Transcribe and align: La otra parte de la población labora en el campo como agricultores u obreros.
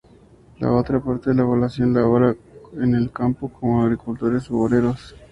La 0.57 0.71
otra 0.71 0.99
parte 0.99 1.29
de 1.29 1.35
la 1.35 1.43
población 1.45 1.93
labora 1.93 2.35
en 2.73 2.95
el 2.95 3.11
campo 3.11 3.49
como 3.49 3.83
agricultores 3.83 4.49
u 4.49 4.57
obreros. 4.61 5.15